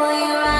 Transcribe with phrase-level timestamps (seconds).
[0.00, 0.59] will you run?